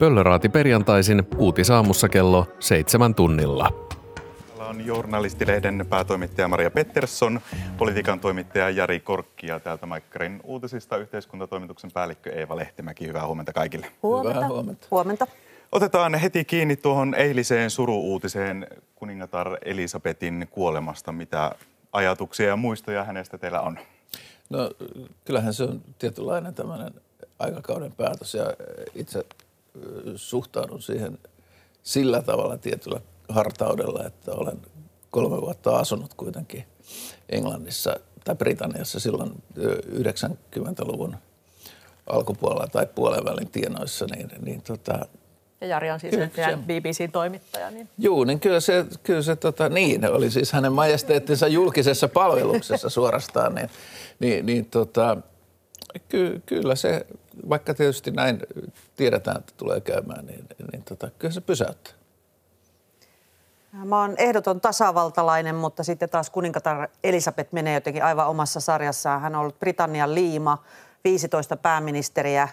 [0.00, 3.70] Pöllöraati perjantaisin uutisaamussa kello seitsemän tunnilla.
[4.46, 7.40] Täällä on journalistilehden päätoimittaja Maria Pettersson,
[7.78, 13.06] politiikan toimittaja Jari Korkki ja täältä Maikkarin uutisista yhteiskuntatoimituksen päällikkö Eeva Lehtimäki.
[13.06, 13.86] Hyvää huomenta kaikille.
[14.02, 14.34] Huomenta.
[14.34, 14.86] Hyvää huomenta.
[14.90, 15.26] Huomenta.
[15.72, 21.12] Otetaan heti kiinni tuohon eiliseen suruuutiseen kuningatar Elisabetin kuolemasta.
[21.12, 21.52] Mitä
[21.92, 23.78] ajatuksia ja muistoja hänestä teillä on?
[24.50, 24.70] No
[25.24, 26.90] kyllähän se on tietynlainen tämmöinen
[27.38, 28.44] aikakauden päätös ja
[28.94, 29.24] itse
[30.16, 31.18] suhtaudun siihen
[31.82, 34.58] sillä tavalla tietyllä hartaudella, että olen
[35.10, 36.64] kolme vuotta asunut kuitenkin
[37.28, 41.16] Englannissa tai Britanniassa silloin 90-luvun
[42.06, 45.06] alkupuolella tai puolen välin tienoissa, niin, niin tota,
[45.60, 47.70] ja Jari on siis Kyllä, se- BBC-toimittaja.
[47.70, 47.88] Niin.
[47.98, 53.54] Juu, niin kyllä se, kyllä se tota, niin, oli siis hänen majesteettinsa julkisessa palveluksessa suorastaan,
[53.54, 53.70] niin,
[54.20, 55.16] niin, niin tota,
[56.08, 57.06] ky, kyllä se,
[57.48, 58.40] vaikka tietysti näin
[58.96, 61.92] tiedetään, että tulee käymään, niin, niin tota, kyllä se pysäyttää.
[63.72, 69.20] Mä oon ehdoton tasavaltalainen, mutta sitten taas kuningatar Elisabeth menee jotenkin aivan omassa sarjassaan.
[69.20, 70.64] Hän on ollut Britannian liima,
[71.04, 72.48] 15 pääministeriä,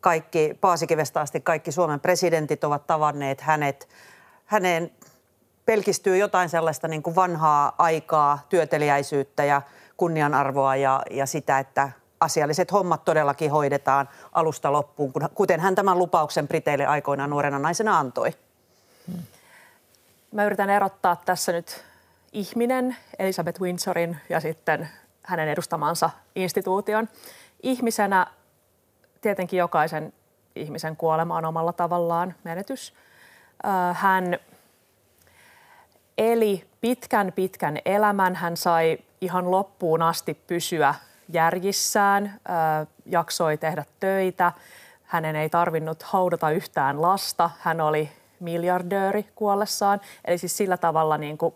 [0.00, 3.88] kaikki Paasikivestä asti kaikki Suomen presidentit ovat tavanneet hänet.
[4.44, 4.90] Häneen
[5.64, 9.62] pelkistyy jotain sellaista niin kuin vanhaa aikaa, työteliäisyyttä ja
[9.96, 11.90] kunnianarvoa ja, ja sitä, että
[12.22, 18.34] asialliset hommat todellakin hoidetaan alusta loppuun, kuten hän tämän lupauksen Briteille aikoinaan nuorena naisena antoi.
[20.32, 21.84] Mä yritän erottaa tässä nyt
[22.32, 24.88] ihminen, Elizabeth Windsorin ja sitten
[25.22, 27.08] hänen edustamansa instituution.
[27.62, 28.26] Ihmisenä
[29.20, 30.12] tietenkin jokaisen
[30.56, 32.94] ihmisen kuolema on omalla tavallaan menetys.
[33.92, 34.38] Hän
[36.18, 38.34] eli pitkän pitkän elämän.
[38.34, 40.94] Hän sai ihan loppuun asti pysyä
[41.28, 42.40] järjissään,
[43.06, 44.52] jaksoi tehdä töitä.
[45.02, 47.50] Hänen ei tarvinnut haudata yhtään lasta.
[47.60, 50.00] Hän oli miljardööri kuollessaan.
[50.24, 51.54] Eli siis sillä tavalla niin kuin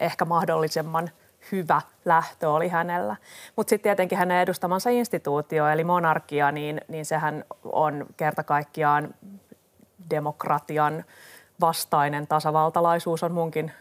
[0.00, 1.10] ehkä mahdollisimman
[1.52, 3.16] hyvä lähtö oli hänellä.
[3.56, 9.14] Mutta sitten tietenkin hänen edustamansa instituutio, eli monarkia, niin, niin sehän on kerta kaikkiaan
[10.10, 11.04] demokratian
[11.60, 12.26] vastainen.
[12.26, 13.72] Tasavaltalaisuus on munkin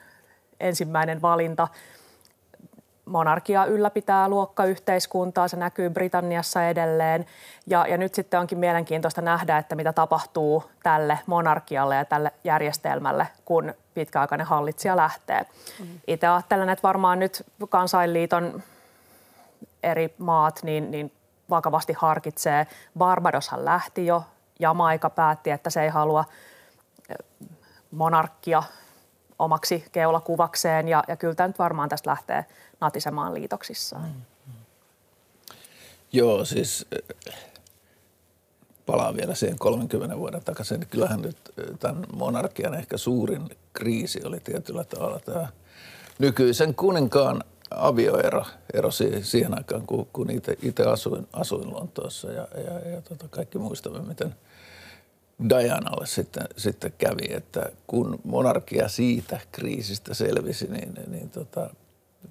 [0.60, 1.68] ensimmäinen valinta.
[3.10, 7.26] Monarkia ylläpitää luokkayhteiskuntaa, se näkyy Britanniassa edelleen.
[7.68, 13.28] Ja, ja nyt sitten onkin mielenkiintoista nähdä, että mitä tapahtuu tälle monarkialle ja tälle järjestelmälle,
[13.46, 15.46] kun pitkäaikainen hallitsija lähtee.
[16.08, 18.64] Itse ajattelen, että varmaan nyt kansainliiton
[19.84, 21.12] eri maat niin, niin
[21.50, 22.68] vakavasti harkitsee.
[22.98, 24.24] Barbadoshan lähti jo,
[24.60, 26.26] Jamaika päätti, että se ei halua
[27.92, 28.64] monarkkia
[29.40, 32.46] omaksi keulakuvakseen ja, ja kyllä tämä nyt varmaan tästä lähtee
[32.82, 34.12] natisemaan liitoksissaan.
[36.12, 36.86] Joo, siis
[37.30, 37.36] äh,
[38.86, 40.88] palaan vielä siihen 30 vuoden takaisin.
[40.90, 45.48] Kyllähän nyt äh, tämän monarkian ehkä suurin kriisi oli tietyllä tavalla tämä
[46.20, 50.28] nykyisen kuninkaan avioero ero si- siihen aikaan, kun, kun
[50.62, 54.36] itse asuin, asuin Lontoossa ja, ja, ja tota, kaikki muistamme, miten
[55.50, 61.70] Dianalle sitten, sitten kävi, että kun monarkia siitä kriisistä selvisi, niin, niin tota,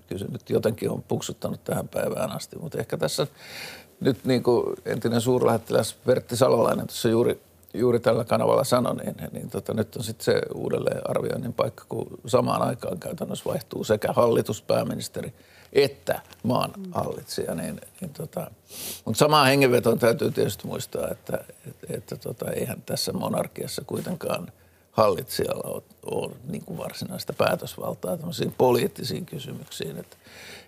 [0.07, 2.59] kyllä se nyt jotenkin on puksuttanut tähän päivään asti.
[2.59, 3.27] Mutta ehkä tässä
[4.01, 7.41] nyt niin kuin entinen suurlähettiläs Pertti Salolainen tuossa juuri,
[7.75, 12.07] juuri tällä kanavalla sanoi, niin, niin tota, nyt on sitten se uudelleen arvioinnin paikka, kun
[12.27, 15.35] samaan aikaan käytännössä vaihtuu sekä hallitus, pääministeri
[15.73, 17.55] että maan hallitsija.
[17.55, 18.51] Niin, niin tota,
[19.05, 24.53] mutta samaan hengenvetoon täytyy tietysti muistaa, että, että, että tota, eihän tässä monarkiassa kuitenkaan
[24.93, 29.99] hallitsijalla ole, ole niin kuin varsinaista päätösvaltaa tämmöisiin poliittisiin kysymyksiin.
[29.99, 30.17] Että,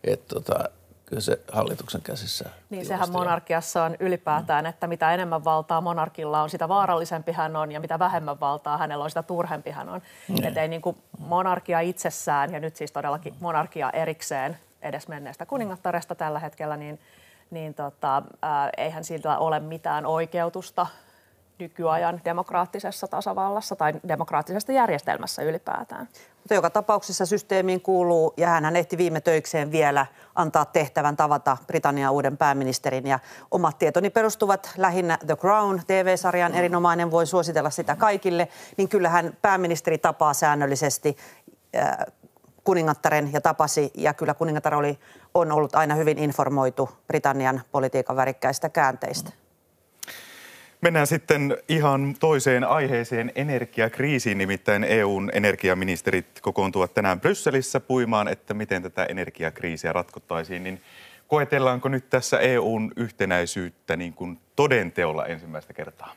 [0.04, 0.70] että tota,
[1.06, 3.12] kyllä se hallituksen käsissä Niin sehän on.
[3.12, 7.98] monarkiassa on ylipäätään, että mitä enemmän valtaa monarkilla on, sitä vaarallisempi hän on ja mitä
[7.98, 10.02] vähemmän valtaa hänellä on, sitä turhempi hän on.
[10.42, 16.14] Että ei niin kuin monarkia itsessään ja nyt siis todellakin monarkia erikseen edes menneestä kuningattaresta
[16.14, 17.00] tällä hetkellä, niin,
[17.50, 20.86] niin tota, ää, eihän sillä ole mitään oikeutusta
[21.60, 26.08] nykyajan demokraattisessa tasavallassa tai demokraattisessa järjestelmässä ylipäätään.
[26.36, 32.12] Mutta joka tapauksessa systeemiin kuuluu, ja hän ehti viime töikseen vielä antaa tehtävän tavata Britannian
[32.12, 33.06] uuden pääministerin.
[33.06, 33.18] Ja
[33.50, 38.48] omat tietoni perustuvat lähinnä The Crown, TV-sarjan erinomainen, voi suositella sitä kaikille.
[38.76, 41.16] Niin kyllähän pääministeri tapaa säännöllisesti
[41.76, 41.96] äh,
[42.64, 44.98] kuningattaren ja tapasi, ja kyllä kuningatar oli,
[45.34, 49.30] on ollut aina hyvin informoitu Britannian politiikan värikkäistä käänteistä.
[50.80, 54.38] Mennään sitten ihan toiseen aiheeseen, energiakriisiin.
[54.38, 60.62] Nimittäin EUn energiaministerit kokoontuvat tänään Brysselissä puimaan, että miten tätä energiakriisiä ratkottaisiin.
[60.62, 60.82] Niin
[61.28, 66.14] koetellaanko nyt tässä EUn yhtenäisyyttä niin kuin todenteolla ensimmäistä kertaa?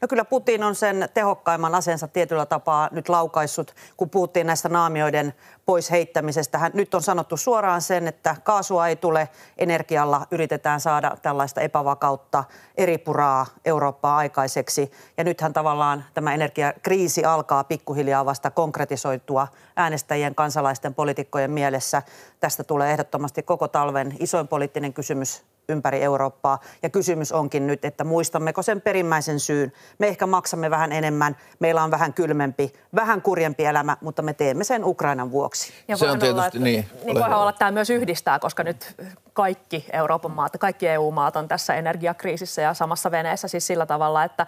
[0.00, 5.34] No kyllä Putin on sen tehokkaimman asensa tietyllä tapaa nyt laukaissut, kun puhuttiin näistä naamioiden
[5.66, 6.58] pois heittämisestä.
[6.58, 9.28] Hän, nyt on sanottu suoraan sen, että kaasua ei tule,
[9.58, 12.44] energialla yritetään saada tällaista epävakautta,
[12.76, 14.92] eri puraa Eurooppaa aikaiseksi.
[15.16, 22.02] Ja nythän tavallaan tämä energiakriisi alkaa pikkuhiljaa vasta konkretisoitua äänestäjien, kansalaisten, poliitikkojen mielessä.
[22.40, 26.60] Tästä tulee ehdottomasti koko talven isoin poliittinen kysymys ympäri Eurooppaa.
[26.82, 29.72] Ja kysymys onkin nyt, että muistammeko sen perimmäisen syyn.
[29.98, 34.64] Me ehkä maksamme vähän enemmän, meillä on vähän kylmempi, vähän kurjempi elämä, mutta me teemme
[34.64, 35.72] sen Ukrainan vuoksi.
[35.88, 36.86] Ja Se on tietysti olla, että, niin.
[37.04, 38.94] Niin voihan olla, että tämä myös yhdistää, koska nyt
[39.32, 44.46] kaikki Euroopan maat, kaikki EU-maat on tässä energiakriisissä ja samassa veneessä siis sillä tavalla, että,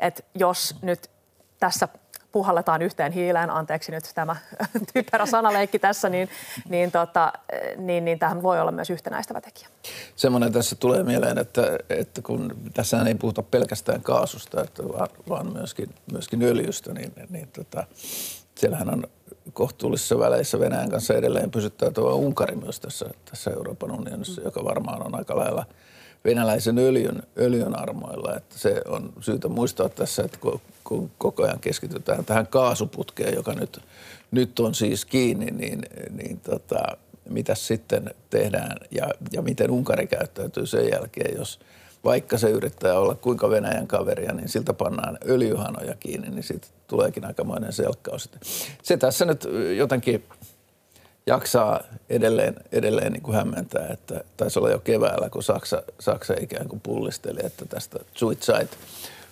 [0.00, 1.10] että jos nyt
[1.60, 1.88] tässä
[2.32, 4.36] puhalletaan yhteen hiileen, anteeksi nyt tämä
[4.92, 6.28] typerä sanaleikki tässä, niin,
[6.68, 7.32] niin, tota,
[7.76, 9.68] niin, niin tähän voi olla myös yhtenäistävä tekijä.
[10.16, 15.52] Semmoinen tässä tulee mieleen, että, että kun tässä ei puhuta pelkästään kaasusta, että vaan, vaan
[15.52, 17.84] myöskin, myöskin öljystä, niin, niin tota,
[18.54, 19.04] siellähän on
[19.52, 25.14] kohtuullisissa väleissä Venäjän kanssa edelleen pysyttäytyvä Unkari myös tässä, tässä Euroopan unionissa, joka varmaan on
[25.14, 25.66] aika lailla
[26.24, 28.36] venäläisen öljyn, öljyn armoilla.
[28.36, 30.60] Että se on syytä muistaa tässä, että kun
[31.18, 33.80] koko ajan keskitytään tähän kaasuputkeen, joka nyt,
[34.30, 36.82] nyt on siis kiinni, niin, niin tota,
[37.28, 41.60] mitä sitten tehdään ja, ja miten Unkari käyttäytyy sen jälkeen, jos
[42.04, 47.24] vaikka se yrittää olla kuinka Venäjän kaveria, niin siltä pannaan öljyhanoja kiinni, niin siitä tuleekin
[47.24, 48.30] aikamoinen selkkaus.
[48.82, 49.46] Se tässä nyt
[49.76, 50.24] jotenkin
[51.26, 56.68] jaksaa edelleen, edelleen niin kuin hämmentää, että taisi olla jo keväällä, kun Saksa, Saksa ikään
[56.68, 58.70] kuin pullisteli, että tästä Zuitzeit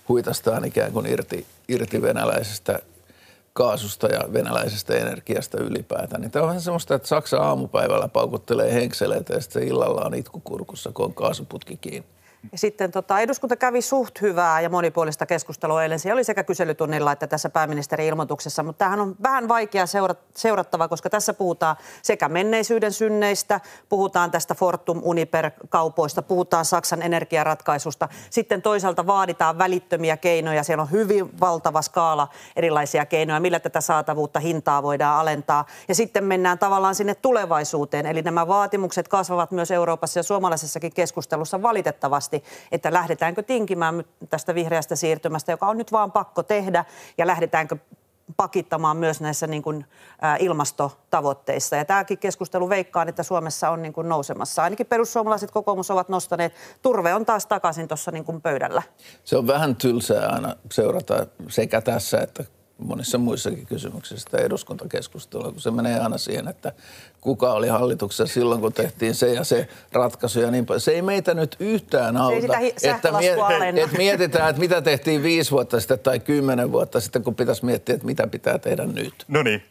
[0.08, 2.78] huitastaan ikään kuin irti, irti venäläisestä
[3.52, 6.20] kaasusta ja venäläisestä energiasta ylipäätään.
[6.20, 10.90] Niin tämä on vähän semmoista, että Saksa aamupäivällä paukuttelee henkseleitä ja sitten illalla on itkukurkussa,
[10.94, 12.15] kun on kaasuputki kiinni.
[12.52, 15.98] Ja sitten tota, eduskunta kävi suht hyvää ja monipuolista keskustelua eilen.
[15.98, 19.84] Se oli sekä kyselytunnilla että tässä pääministerin ilmoituksessa, mutta tämähän on vähän vaikea
[20.34, 28.08] seurattava, koska tässä puhutaan sekä menneisyyden synneistä, puhutaan tästä Fortum Uniper-kaupoista, puhutaan Saksan energiaratkaisusta.
[28.30, 30.62] Sitten toisaalta vaaditaan välittömiä keinoja.
[30.62, 35.66] Siellä on hyvin valtava skaala erilaisia keinoja, millä tätä saatavuutta, hintaa voidaan alentaa.
[35.88, 38.06] Ja sitten mennään tavallaan sinne tulevaisuuteen.
[38.06, 44.54] Eli nämä vaatimukset kasvavat myös Euroopassa ja suomalaisessakin keskustelussa valitettavasti kovasti, että lähdetäänkö tinkimään tästä
[44.54, 46.84] vihreästä siirtymästä, joka on nyt vaan pakko tehdä,
[47.18, 47.76] ja lähdetäänkö
[48.36, 49.84] pakittamaan myös näissä niin kuin,
[50.24, 51.76] ä, ilmastotavoitteissa.
[51.76, 54.62] Ja tämäkin keskustelu veikkaan, että Suomessa on niin kuin nousemassa.
[54.62, 56.52] Ainakin perussuomalaiset kokoomus ovat nostaneet.
[56.82, 58.82] Turve on taas takaisin tuossa niin pöydällä.
[59.24, 62.44] Se on vähän tylsää aina seurata sekä tässä että
[62.78, 66.72] monissa muissakin kysymyksissä eduskuntakeskustelua, kun se menee aina siihen, että
[67.20, 70.80] kuka oli hallituksessa silloin, kun tehtiin se ja se ratkaisu ja niin paljon.
[70.80, 72.36] Se ei meitä nyt yhtään auta,
[72.82, 77.34] että, miet- että mietitään, että mitä tehtiin viisi vuotta sitten tai kymmenen vuotta sitten, kun
[77.34, 79.24] pitäisi miettiä, että mitä pitää tehdä nyt.
[79.28, 79.62] No niin.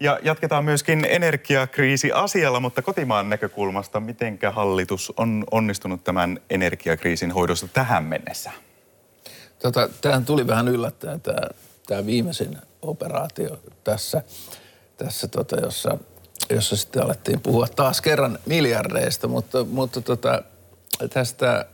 [0.00, 7.68] Ja jatketaan myöskin energiakriisi asialla, mutta kotimaan näkökulmasta, mitenkä hallitus on onnistunut tämän energiakriisin hoidossa
[7.68, 8.50] tähän mennessä?
[9.58, 11.40] Tota, tämähän tuli vähän yllättäen tämä
[11.86, 14.22] tämä viimeisin operaatio tässä,
[14.96, 15.98] tässä tota, jossa,
[16.50, 20.42] jossa sitten alettiin puhua taas kerran miljardeista, mutta, mutta tota,
[21.10, 21.66] tästä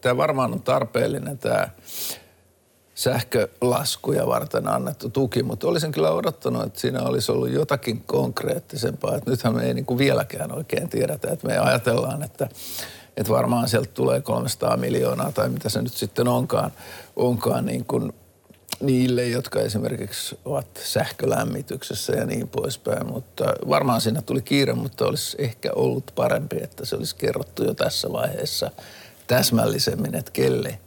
[0.00, 1.68] tämä varmaan on tarpeellinen tämä
[2.94, 9.16] sähkölaskuja varten annettu tuki, mutta olisin kyllä odottanut, että siinä olisi ollut jotakin konkreettisempaa.
[9.16, 12.48] Että nythän me ei niin kuin vieläkään oikein tiedetä, että me ajatellaan, että,
[13.16, 16.72] että varmaan sieltä tulee 300 miljoonaa tai mitä se nyt sitten onkaan,
[17.16, 18.12] onkaan niin kuin
[18.80, 23.06] niille, jotka esimerkiksi ovat sähkölämmityksessä ja niin poispäin.
[23.06, 27.74] Mutta varmaan siinä tuli kiire, mutta olisi ehkä ollut parempi, että se olisi kerrottu jo
[27.74, 28.70] tässä vaiheessa
[29.26, 30.78] täsmällisemmin, että kelle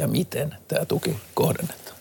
[0.00, 1.95] ja miten tämä tuki kohdennetaan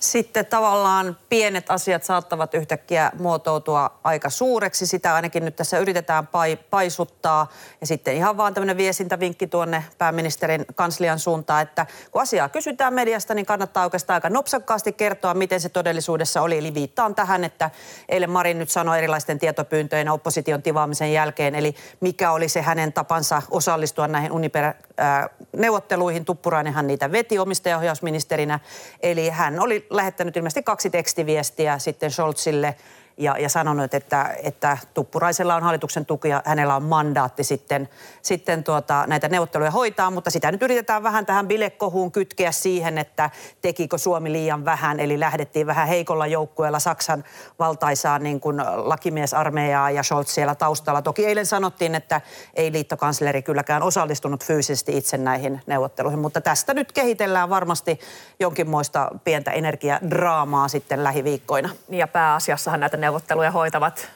[0.00, 4.86] sitten tavallaan pienet asiat saattavat yhtäkkiä muotoutua aika suureksi.
[4.86, 6.28] Sitä ainakin nyt tässä yritetään
[6.70, 7.50] paisuttaa.
[7.80, 13.34] Ja sitten ihan vaan tämmöinen viestintävinkki tuonne pääministerin kanslian suuntaan, että kun asiaa kysytään mediasta,
[13.34, 16.58] niin kannattaa oikeastaan aika nopsakkaasti kertoa, miten se todellisuudessa oli.
[16.58, 17.70] Eli viittaan tähän, että
[18.08, 23.42] eilen Marin nyt sanoi erilaisten tietopyyntöjen opposition tivaamisen jälkeen, eli mikä oli se hänen tapansa
[23.50, 26.24] osallistua näihin Uniper-neuvotteluihin.
[26.24, 28.60] Tuppurainenhan niitä veti omistajaohjausministerinä.
[29.00, 32.74] Eli hän oli lähettänyt ilmeisesti kaksi tekstiviestiä sitten Scholzille
[33.16, 37.88] ja, ja sanonut, että, että Tuppuraisella on hallituksen tuki ja hänellä on mandaatti sitten,
[38.22, 43.30] sitten tuota, näitä neuvotteluja hoitaa, mutta sitä nyt yritetään vähän tähän bilekohuun kytkeä siihen, että
[43.62, 47.24] tekikö Suomi liian vähän, eli lähdettiin vähän heikolla joukkueella Saksan
[47.58, 51.02] valtaisaan niin kuin lakimiesarmeijaa ja Scholz siellä taustalla.
[51.02, 52.20] Toki eilen sanottiin, että
[52.54, 58.00] ei liittokansleri kylläkään osallistunut fyysisesti itse näihin neuvotteluihin, mutta tästä nyt kehitellään varmasti
[58.40, 61.70] jonkinmoista pientä energiadraamaa sitten lähiviikkoina.
[61.88, 64.10] Ja pääasiassahan näitä neuvotteluja hoitavat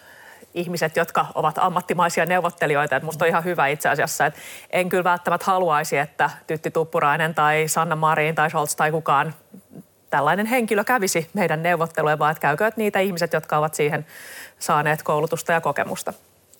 [0.55, 2.97] ihmiset, jotka ovat ammattimaisia neuvottelijoita.
[2.97, 7.35] Että musta on ihan hyvä itse asiassa, että en kyllä välttämättä haluaisi, että Tytti Tuppurainen
[7.35, 9.35] tai Sanna Marin tai Scholz tai kukaan
[10.11, 14.07] tällainen henkilö kävisi meidän neuvotteluja, vaan että niitä ihmiset, jotka ovat siihen
[14.59, 16.12] saaneet koulutusta ja kokemusta.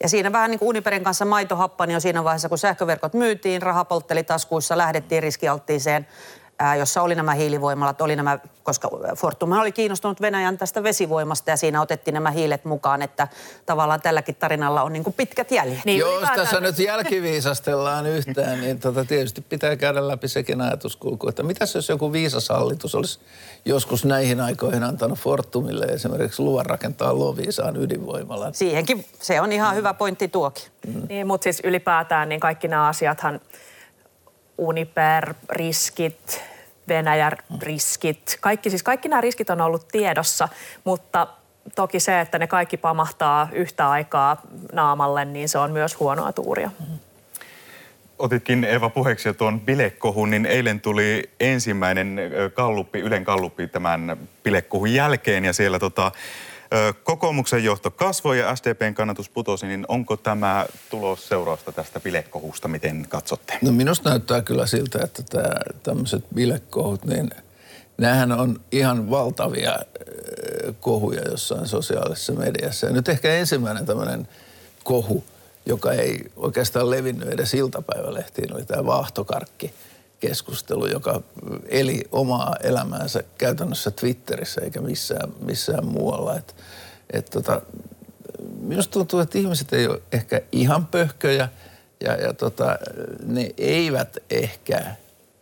[0.03, 3.63] Ja siinä vähän niin kuin Uniperin kanssa maitohappani niin on siinä vaiheessa, kun sähköverkot myytiin,
[3.63, 6.07] raha poltteli taskuissa, lähdettiin riskialttiiseen
[6.79, 11.81] jossa oli nämä hiilivoimalat, oli nämä, koska Fortum oli kiinnostunut Venäjän tästä vesivoimasta ja siinä
[11.81, 13.29] otettiin nämä hiilet mukaan, että
[13.67, 15.85] tavallaan tälläkin tarinalla on niin kuin pitkät jäljet.
[15.85, 21.43] Niin, Jos tässä nyt jälkiviisastellaan yhtään, niin tota tietysti pitää käydä läpi sekin ajatuskulku, että
[21.43, 23.19] mitäs jos joku viisas hallitus olisi
[23.65, 28.55] joskus näihin aikoihin antanut Fortumille esimerkiksi luvan rakentaa Loviisaan ydinvoimalan.
[28.55, 30.65] Siihenkin se on ihan hyvä pointti tuokin.
[30.87, 31.03] Mm.
[31.09, 33.41] Niin, mutta siis ylipäätään niin kaikki nämä asiathan–
[34.59, 36.43] Uniper-riskit,
[36.89, 40.49] Venäjä-riskit, kaikki, siis kaikki nämä riskit on ollut tiedossa,
[40.85, 41.27] mutta
[41.75, 44.41] toki se, että ne kaikki pamahtaa yhtä aikaa
[44.73, 46.71] naamalle, niin se on myös huonoa tuuria.
[48.19, 52.21] Otitkin Eva puheeksi jo tuon bilekohun, niin eilen tuli ensimmäinen
[52.55, 56.13] kalluppi, Ylen kalluppi tämän bilekohun jälkeen ja siellä tota,
[57.05, 63.07] Kokoomuksen johto kasvoi ja SDPn kannatus putosi, niin onko tämä tulos seurausta tästä bilekohusta, miten
[63.09, 63.59] katsotte?
[63.63, 67.31] No minusta näyttää kyllä siltä, että tämä, tämmöiset bilekohut, niin
[67.99, 69.79] nämähän on ihan valtavia
[70.81, 72.87] kohuja jossain sosiaalisessa mediassa.
[72.87, 74.29] Ja nyt ehkä ensimmäinen tämmöinen
[74.85, 75.25] kohu,
[75.67, 79.75] joka ei oikeastaan levinnyt edes iltapäivälehtiin, oli tämä vaahtokarkki
[80.21, 81.23] keskustelu, joka
[81.69, 86.37] eli omaa elämäänsä käytännössä Twitterissä eikä missään, missään muualla.
[86.37, 86.57] Et,
[87.13, 87.63] et tota,
[88.61, 91.49] minusta tuntuu, että ihmiset ei ole ehkä ihan pöhköjä
[92.01, 92.79] ja, ja tota,
[93.27, 94.97] ne eivät ehkä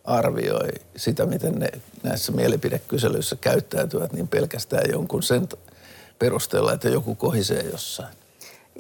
[0.05, 1.69] arvioi sitä, miten ne
[2.03, 5.49] näissä mielipidekyselyissä käyttäytyvät niin pelkästään jonkun sen
[6.19, 8.22] perusteella, että joku kohisee jossain.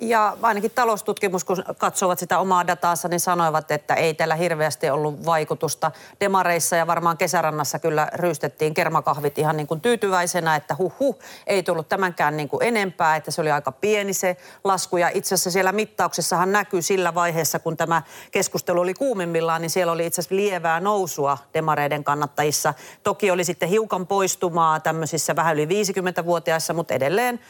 [0.01, 5.27] Ja ainakin taloustutkimus, kun katsovat sitä omaa dataansa, niin sanoivat, että ei tällä hirveästi ollut
[5.27, 5.91] vaikutusta.
[6.21, 11.89] Demareissa ja varmaan kesärannassa kyllä ryystettiin kermakahvit ihan niin kuin tyytyväisenä, että huh, ei tullut
[11.89, 14.97] tämänkään niin kuin enempää, että se oli aika pieni se lasku.
[14.97, 19.93] Ja itse asiassa siellä mittauksessahan näkyy sillä vaiheessa, kun tämä keskustelu oli kuumimmillaan, niin siellä
[19.93, 22.75] oli itse asiassa lievää nousua demareiden kannattajissa.
[23.03, 27.41] Toki oli sitten hiukan poistumaa tämmöisissä vähän yli 50-vuotiaissa, mutta edelleen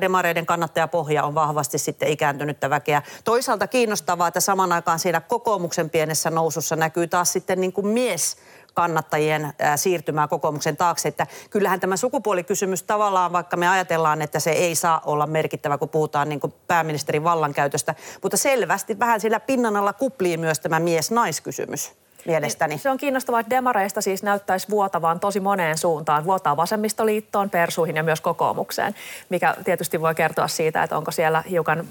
[0.00, 3.02] demareiden kannattajapohja on vahvasti sitten ikääntynyttä väkeä.
[3.24, 8.36] Toisaalta kiinnostavaa, että saman aikaan siinä kokoomuksen pienessä nousussa näkyy taas sitten niin kuin mies
[8.74, 11.08] kannattajien siirtymää kokoomuksen taakse.
[11.08, 15.88] Että kyllähän tämä sukupuolikysymys tavallaan, vaikka me ajatellaan, että se ei saa olla merkittävä, kun
[15.88, 21.92] puhutaan niin kuin pääministerin vallankäytöstä, mutta selvästi vähän sillä pinnan alla kuplii myös tämä mies-naiskysymys
[22.26, 22.78] mielestäni.
[22.78, 26.24] Se on kiinnostavaa, että demareista siis näyttäisi vuotavan tosi moneen suuntaan.
[26.24, 28.94] Vuotaa vasemmistoliittoon, persuihin ja myös kokoomukseen,
[29.28, 31.88] mikä tietysti voi kertoa siitä, että onko siellä hiukan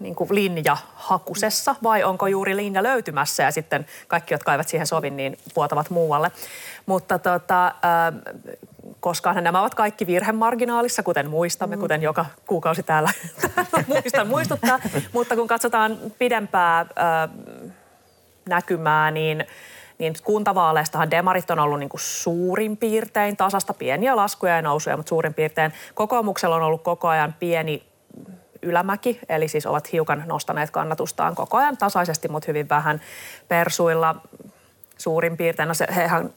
[0.00, 4.86] niin kuin linja hakusessa vai onko juuri linja löytymässä ja sitten kaikki, jotka eivät siihen
[4.86, 6.30] sovi, niin vuotavat muualle.
[6.86, 7.74] Mutta tota,
[9.00, 11.80] koska nämä ovat kaikki virhemarginaalissa, kuten muistamme, mm.
[11.80, 14.80] kuten joka kuukausi täällä, täällä muistan muistuttaa.
[15.12, 16.86] Mutta kun katsotaan pidempää
[18.46, 19.46] näkymää, niin
[19.98, 25.08] niin kuntavaaleistahan demarit on ollut niin kuin suurin piirtein tasasta pieniä laskuja ja nousuja, mutta
[25.08, 27.82] suurin piirtein kokoomuksella on ollut koko ajan pieni
[28.62, 33.00] ylämäki, eli siis ovat hiukan nostaneet kannatustaan koko ajan tasaisesti, mutta hyvin vähän
[33.48, 34.16] persuilla
[34.98, 35.68] suurin piirtein.
[35.68, 36.30] No se, hehän,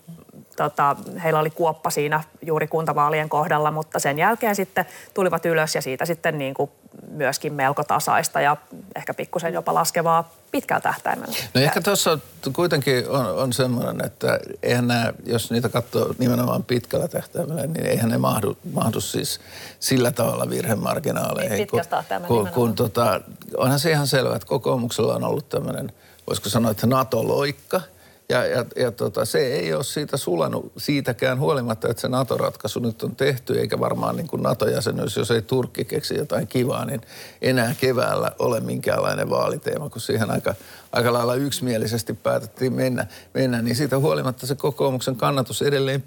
[0.56, 5.82] tota, heillä oli kuoppa siinä juuri kuntavaalien kohdalla, mutta sen jälkeen sitten tulivat ylös ja
[5.82, 6.72] siitä sitten niin kuin
[7.12, 8.58] myöskin melko tasaista ja
[8.96, 10.30] ehkä pikkusen jopa laskevaa
[10.62, 11.36] pitkällä tähtäimellä.
[11.54, 12.20] No ehkä tuossa
[12.54, 18.10] kuitenkin on, on semmoinen, että eihän nämä, jos niitä katsoo nimenomaan pitkällä tähtäimellä, niin eihän
[18.10, 19.40] ne mahdu, mahdu siis
[19.80, 21.58] sillä tavalla virhemarginaaleihin.
[21.58, 21.82] Niin, kun,
[22.28, 23.22] kun, kun tota,
[23.58, 25.92] onhan se ihan selvä, että kokoomuksella on ollut tämmöinen,
[26.28, 27.82] voisiko sanoa, että NATO-loikka–
[28.30, 33.04] ja, ja, ja tota, se ei ole siitä sulanut siitäkään huolimatta, että se NATO-ratkaisu nyt
[33.04, 37.02] on tehty, eikä varmaan niin kuin NATO-jäsenyys, jos ei Turkki keksi jotain kivaa, niin
[37.42, 40.56] enää keväällä ole minkäänlainen vaaliteema, kun siihen aika,
[40.92, 46.04] aika lailla yksimielisesti päätettiin mennä, mennä, niin siitä huolimatta se kokoomuksen kannatus edelleen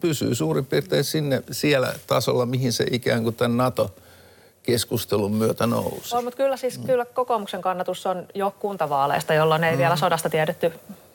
[0.00, 3.94] pysyy suurin piirtein sinne siellä tasolla, mihin se ikään kuin tämän NATO
[4.62, 6.16] keskustelun myötä nousi.
[6.16, 9.78] On, mutta kyllä siis kyllä kokoomuksen kannatus on jo kuntavaaleista, jolloin ei mm.
[9.78, 10.72] vielä sodasta tiedetty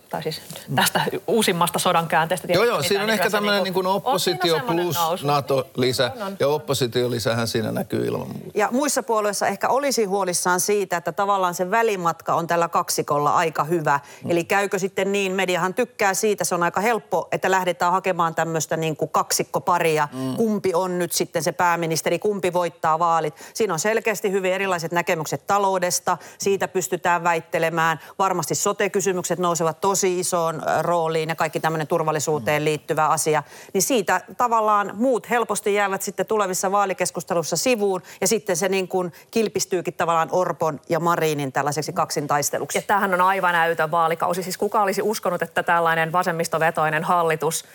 [0.10, 0.42] tai siis
[0.76, 2.48] tästä uusimmasta sodan käänteestä.
[2.54, 8.06] Joo, joo, siinä on ehkä tämmöinen niin kuin oppositio plus NATO-lisä, ja oppositiolisähän siinä näkyy
[8.08, 8.52] ilman muuta.
[8.54, 13.64] Ja muissa puolueissa ehkä olisi huolissaan siitä, että tavallaan se välimatka on tällä kaksikolla aika
[13.64, 14.00] hyvä.
[14.24, 14.32] Mm.
[14.32, 18.78] Eli käykö sitten niin, mediahan tykkää siitä, se on aika helppo, että lähdetään hakemaan tämmöistä
[18.78, 20.08] niin kuin kaksikkoparia.
[20.14, 20.36] Mm.
[20.36, 23.34] Kumpi on nyt sitten se pääministeri, kumpi voittaa vaalit.
[23.54, 28.00] Siinä on selkeästi hyvin erilaiset näkemykset taloudesta, siitä pystytään väittelemään.
[28.20, 32.66] Varmasti sote-kysymykset nousevat tosi tosi isoon rooliin ja kaikki tämmöinen turvallisuuteen mm.
[32.66, 33.44] liittyvä asia,
[33.74, 39.12] niin siitä tavallaan muut helposti jäävät sitten tulevissa vaalikeskustelussa sivuun ja sitten se niin kuin
[39.32, 42.78] kilpistyykin tavallaan Orpon ja Marinin tällaiseksi kaksintaisteluksi.
[42.78, 44.44] Ja tämähän on aivan äytön vaalikausi.
[44.44, 47.66] Siis kuka olisi uskonut, että tällainen vasemmistovetoinen hallitus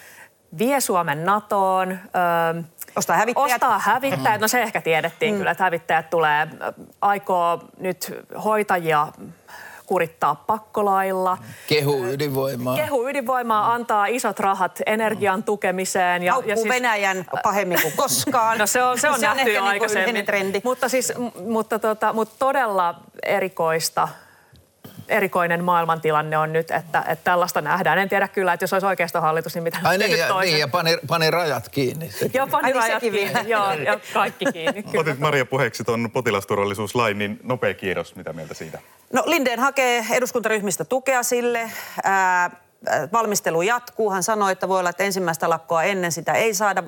[0.59, 2.63] vie Suomen NATOon, öö,
[2.97, 3.53] Ostaa hävittäjät.
[3.53, 4.41] Ostaa hävittäjät.
[4.41, 5.39] No se ehkä tiedettiin mm.
[5.39, 6.49] kyllä, että hävittäjät tulee,
[7.01, 9.09] aikoo nyt hoitajia
[9.91, 11.39] kurittaa pakkolailla.
[11.67, 12.77] Kehu ydinvoimaa.
[12.77, 16.23] Kehu ydinvoimaa, antaa isot rahat energian tukemiseen.
[16.23, 18.59] Ja, ja siis, Venäjän pahemmin kuin koskaan.
[18.59, 20.27] No se on, se on se nähty on jo niin aikaisemmin.
[20.27, 20.61] trendi.
[20.65, 21.13] Mutta, siis,
[21.47, 24.09] mutta, tota, mutta todella erikoista
[25.11, 27.99] erikoinen maailmantilanne on nyt, että, että tällaista nähdään.
[27.99, 28.87] En tiedä kyllä, että jos olisi
[29.21, 32.11] hallitus, niin mitä Ai niin, ja, niin, ja pani, pani rajat kiinni.
[32.11, 32.39] Sekin.
[32.39, 33.21] Joo, pani Ai, rajat kiinni.
[33.21, 33.41] Vielä.
[33.41, 34.83] Joo, ja kaikki kiinni.
[34.83, 35.01] Kyllä.
[35.01, 38.79] Otit Maria puheeksi tuon potilasturvallisuuslain, niin nopea kierros, mitä mieltä siitä?
[39.13, 41.71] No Lindeen hakee eduskuntaryhmistä tukea sille.
[42.05, 42.51] Ää,
[43.13, 44.11] valmistelu jatkuu.
[44.11, 46.83] Hän sanoi, että voi olla, että ensimmäistä lakkoa ennen sitä ei saada,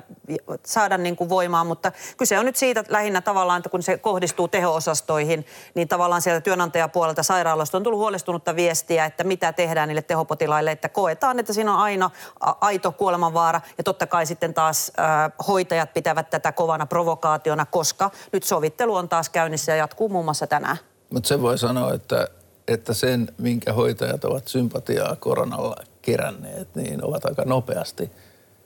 [0.65, 4.47] saada niin kuin voimaan, mutta kyse on nyt siitä lähinnä tavallaan, että kun se kohdistuu
[4.47, 10.71] teho-osastoihin, niin tavallaan sieltä työnantajapuolelta sairaaloista on tullut huolestunutta viestiä, että mitä tehdään niille tehopotilaille,
[10.71, 12.09] että koetaan, että siinä on aina
[12.39, 18.43] aito kuolemanvaara ja totta kai sitten taas äh, hoitajat pitävät tätä kovana provokaationa, koska nyt
[18.43, 20.77] sovittelu on taas käynnissä ja jatkuu muun muassa tänään.
[21.13, 22.27] Mutta se voi sanoa, että
[22.67, 28.11] että sen, minkä hoitajat ovat sympatiaa koronalla keränneet, niin ovat aika nopeasti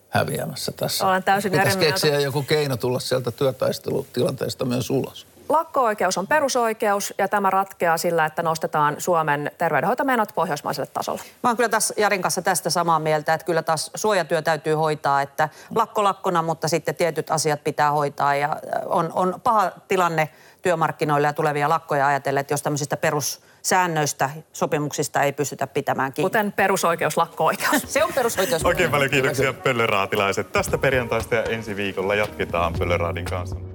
[0.10, 1.08] häviämässä tässä.
[1.08, 5.28] Olen täysin Pitäisi keksiä joku keino tulla sieltä työtaistelutilanteesta myös ulos.
[5.50, 11.22] Lakko-oikeus on perusoikeus ja tämä ratkeaa sillä, että nostetaan Suomen terveydenhoitomenot pohjoismaiselle tasolle.
[11.44, 15.22] Mä oon kyllä tässä Jarin kanssa tästä samaa mieltä, että kyllä taas suojatyö täytyy hoitaa,
[15.22, 20.30] että lakko lakkona, mutta sitten tietyt asiat pitää hoitaa ja on, on paha tilanne
[20.62, 26.30] työmarkkinoille ja tulevia lakkoja ajatellen, että jos tämmöisistä perus säännöistä, sopimuksista ei pystytä pitämään kiinni.
[26.30, 27.82] Kuten perusoikeus, lakko-oikeus.
[27.88, 28.66] Se on perusoikeus.
[28.66, 33.67] Oikein paljon kiitoksia pöllöraatilaiset tästä perjantaista ja ensi viikolla jatketaan Pöllöraadin kanssa.